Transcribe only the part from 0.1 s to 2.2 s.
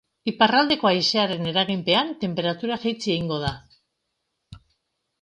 Iparraldeko haizearen eraginpean,